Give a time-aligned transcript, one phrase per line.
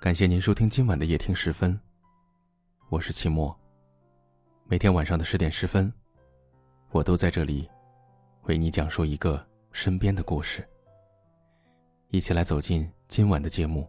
[0.00, 1.78] 感谢您收听今晚的夜听十分。
[2.88, 3.54] 我是齐墨。
[4.66, 5.92] 每天晚上的十点十分，
[6.90, 7.68] 我都在这里，
[8.44, 10.66] 为你讲述一个身边的故事。
[12.08, 13.86] 一起来走进今晚的节目。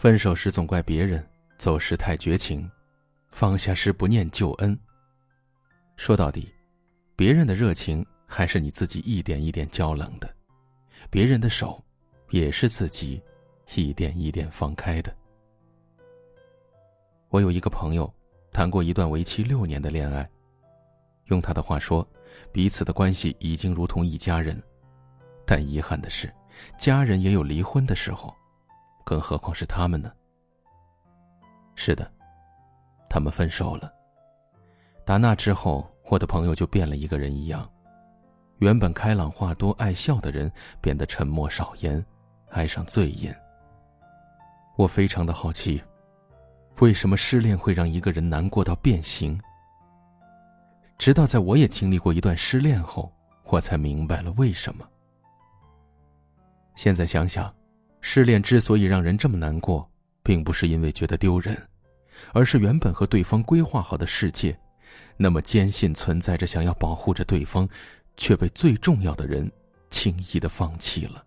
[0.00, 1.22] 分手时总怪别人，
[1.58, 2.66] 走时太绝情，
[3.28, 4.74] 放下时不念旧恩。
[5.94, 6.50] 说到底，
[7.14, 10.34] 别人的热情还是你自己一点一点浇冷的，
[11.10, 11.78] 别人的手，
[12.30, 13.22] 也是自己
[13.74, 15.14] 一点一点放开的。
[17.28, 18.10] 我有一个朋友，
[18.54, 20.26] 谈过一段为期六年的恋爱，
[21.26, 22.08] 用他的话说，
[22.50, 24.58] 彼此的关系已经如同一家人，
[25.44, 26.32] 但遗憾的是，
[26.78, 28.34] 家人也有离婚的时候。
[29.04, 30.12] 更何况是他们呢？
[31.74, 32.10] 是的，
[33.08, 33.92] 他们分手了。
[35.04, 37.68] 打那之后，我的朋友就变了一个人一样，
[38.58, 42.04] 原本开朗话多、爱笑的人变得沉默少言，
[42.50, 43.32] 爱上醉饮。
[44.76, 45.82] 我非常的好奇，
[46.80, 49.40] 为什么失恋会让一个人难过到变形？
[50.98, 53.10] 直到在我也经历过一段失恋后，
[53.44, 54.86] 我才明白了为什么。
[56.74, 57.52] 现在想想。
[58.00, 59.88] 失恋之所以让人这么难过，
[60.22, 61.56] 并不是因为觉得丢人，
[62.32, 64.58] 而是原本和对方规划好的世界，
[65.16, 67.68] 那么坚信存在着想要保护着对方，
[68.16, 69.50] 却被最重要的人
[69.90, 71.24] 轻易的放弃了。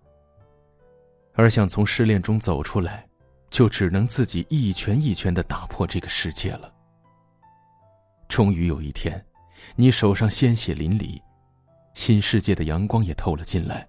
[1.36, 3.08] 而想从失恋中走出来，
[3.50, 6.74] 就只能自己一拳一拳的打破这个世界了。
[8.28, 9.24] 终于有一天，
[9.76, 11.20] 你手上鲜血淋漓，
[11.94, 13.88] 新世界的阳光也透了进来，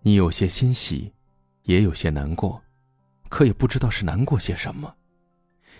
[0.00, 1.12] 你有些欣喜。
[1.66, 2.60] 也有些难过，
[3.28, 4.92] 可也不知道是难过些什么。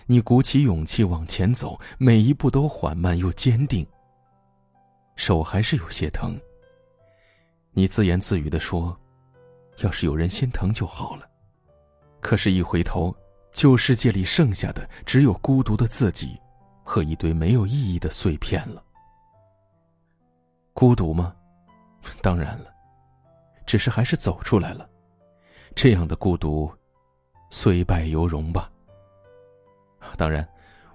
[0.05, 3.85] 你鼓起勇气往前走，每一步都缓慢又坚定。
[5.15, 6.39] 手还是有些疼。
[7.71, 8.97] 你自言自语的说
[9.83, 11.27] ：“要是有人心疼就好了。”
[12.21, 13.15] 可是，一回头，
[13.51, 16.39] 旧世界里剩下的只有孤独的自己，
[16.83, 18.83] 和一堆没有意义的碎片了。
[20.73, 21.33] 孤独吗？
[22.21, 22.73] 当然了，
[23.65, 24.89] 只是还是走出来了。
[25.77, 26.67] 这样的孤独，
[27.51, 28.67] 虽败犹荣吧。
[30.17, 30.45] 当然，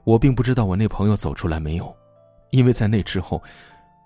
[0.02, 1.96] 我并不知道我那朋友走出来没有，
[2.50, 3.40] 因为在那之后，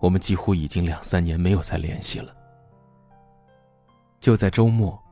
[0.01, 2.37] 我们几乎已经两三年没有再联系了。
[4.21, 5.03] 就在周末，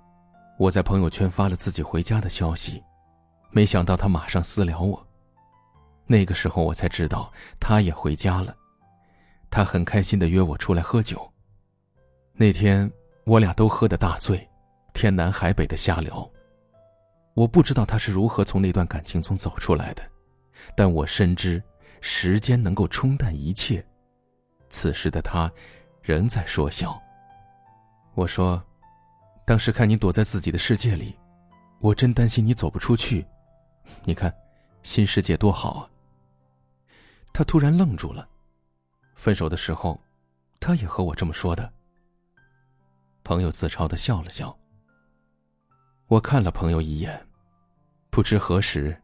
[0.58, 2.84] 我在朋友圈发了自己回家的消息，
[3.50, 5.02] 没想到他马上私聊我。
[6.06, 8.54] 那个时候我才知道他也回家了，
[9.48, 11.26] 他很开心的约我出来喝酒。
[12.34, 12.92] 那天
[13.24, 14.46] 我俩都喝得大醉。
[14.94, 16.26] 天南海北的瞎聊，
[17.34, 20.02] 我不知道他是如何从那段感情中走出来的，
[20.74, 21.62] 但我深知
[22.00, 23.84] 时间能够冲淡一切。
[24.70, 25.52] 此时的他
[26.00, 26.98] 仍在说笑。
[28.14, 28.62] 我说
[29.44, 31.18] ：“当时看你躲在自己的世界里，
[31.80, 33.26] 我真担心你走不出去。
[34.04, 34.32] 你看，
[34.84, 35.90] 新世界多好啊。”
[37.34, 38.26] 他突然愣住了。
[39.16, 40.00] 分手的时候，
[40.60, 41.70] 他也和我这么说的。
[43.24, 44.56] 朋友自嘲的笑了笑。
[46.08, 47.26] 我看了朋友一眼，
[48.10, 48.96] 不知何时，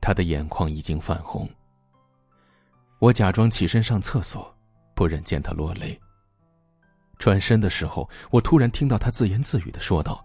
[0.00, 1.48] 他的眼眶已经泛红。
[2.98, 4.56] 我假装起身上厕所，
[4.94, 6.00] 不忍见他落泪。
[7.18, 10.24] 转身的时候，我突然听到他自言自语的说道：“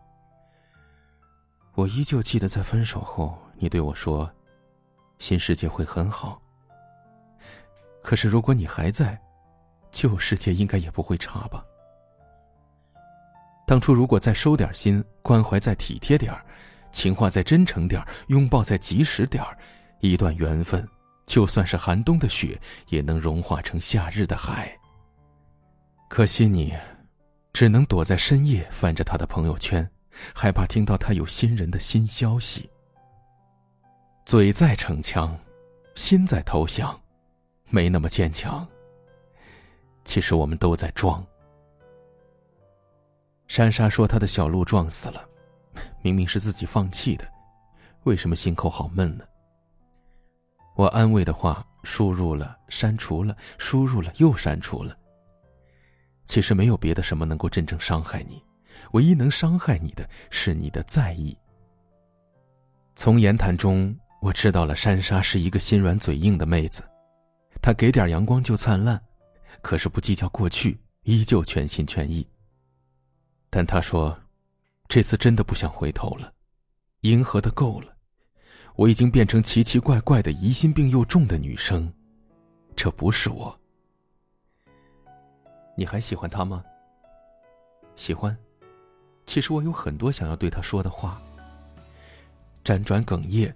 [1.76, 4.30] 我依旧记得在分手后，你对我说，
[5.20, 6.42] 新世界会很好。
[8.02, 9.22] 可是如果你还在，
[9.92, 11.64] 旧世界应该也不会差吧。”
[13.66, 16.36] 当初如果再收点心，关怀再体贴点
[16.92, 19.44] 情话再真诚点拥抱再及时点
[20.02, 20.86] 一段缘分，
[21.26, 24.78] 就算是寒冬的雪，也能融化成夏日的海。
[26.10, 26.74] 可惜你，
[27.54, 29.90] 只能躲在深夜翻着他的朋友圈，
[30.36, 32.70] 害怕听到他有新人的新消息。
[34.26, 35.38] 嘴在逞强，
[35.96, 37.00] 心在投降，
[37.70, 38.68] 没那么坚强。
[40.04, 41.26] 其实我们都在装。
[43.54, 45.28] 珊莎说：“她的小鹿撞死了，
[46.02, 47.30] 明明是自己放弃的，
[48.04, 49.26] 为什么心口好闷呢？”
[50.78, 54.98] 我安慰的话输入了，删除了，输入了又删除了。
[56.26, 58.42] 其实没有别的什么能够真正伤害你，
[58.94, 61.38] 唯一能伤害你的是你的在意。
[62.96, 66.82] 从言谈中，我知道了珊莎是一个心软嘴硬的妹子，
[67.62, 68.98] 她给点阳光就灿烂，
[69.62, 72.26] 可是不计较过去，依旧全心全意。
[73.54, 74.18] 但他说
[74.88, 76.34] ：“这次真的不想回头了，
[77.02, 77.94] 迎合的够了，
[78.76, 81.94] 我已经变成奇奇怪怪的疑心病又重的女生，
[82.78, 83.60] 这不是我。
[85.76, 86.64] 你还喜欢他吗？
[87.96, 88.36] 喜欢。
[89.26, 91.22] 其实我有很多想要对他说的话。
[92.64, 93.54] 辗转哽咽，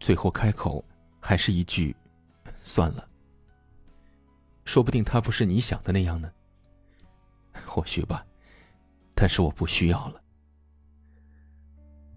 [0.00, 0.84] 最后开口，
[1.20, 1.94] 还是一句
[2.62, 3.06] ：“算了。”
[4.66, 6.32] 说不定他不是你想的那样呢。
[7.64, 8.26] 或许吧，
[9.20, 10.22] 但是我不需要了。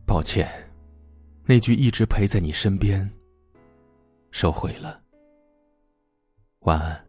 [0.07, 0.47] 抱歉，
[1.43, 3.11] 那句一直陪在你身边，
[4.31, 5.01] 收回了。
[6.61, 7.05] 晚安。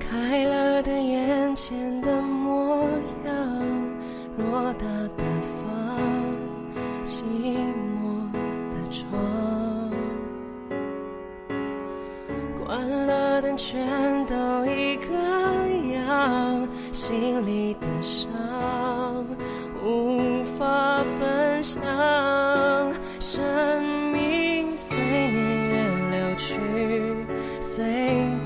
[0.00, 2.82] 开了的眼前的模
[3.24, 3.62] 样，
[4.36, 4.84] 偌大
[5.16, 6.00] 的房，
[7.04, 7.22] 寂
[7.94, 8.32] 寞
[8.72, 9.08] 的床，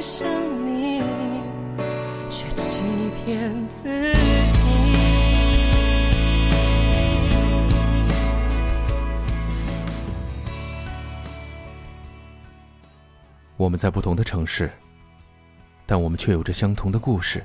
[0.00, 0.28] 想
[0.64, 1.00] 你，
[2.30, 2.84] 却欺
[3.24, 4.58] 骗自己
[13.56, 14.70] 我们在不同的城市，
[15.84, 17.44] 但我们却有着相同的故事。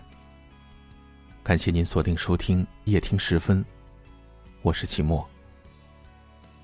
[1.41, 3.65] 感谢您锁定收听夜听时分，
[4.61, 5.27] 我是齐墨。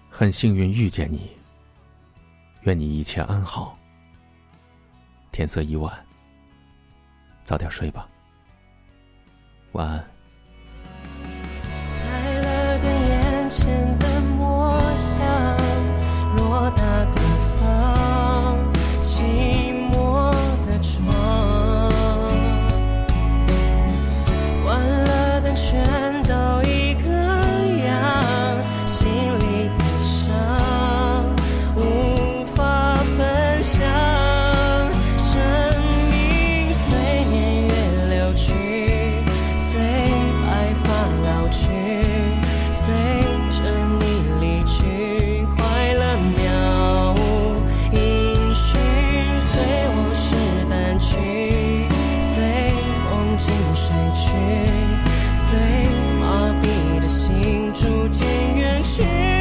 [0.08, 1.32] 很幸运遇见你，
[2.62, 3.79] 愿你一切安好。
[5.32, 6.06] 天色已晚，
[7.44, 8.08] 早点睡吧，
[9.74, 10.19] 晚安。
[53.40, 54.32] 净水去
[55.34, 55.58] 随
[56.20, 58.28] 麻痹的心逐渐
[58.58, 59.39] 远去。